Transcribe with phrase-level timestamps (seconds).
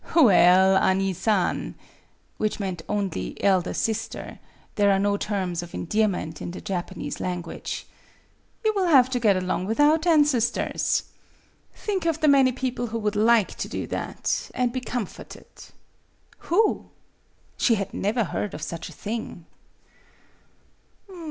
[0.15, 1.75] "Well, Ane San"
[2.39, 4.39] (which meant only "elder sister":
[4.73, 7.85] there are no terms of en dearment in the Japanese language),
[8.65, 11.03] "you 6 MADAME BUTTERFLY will have to get along without ancestors.
[11.75, 15.45] Think of the many people who would like to do that, and be comforted.""
[16.49, 16.89] Who?"
[17.63, 19.45] She had never heard of such a thing.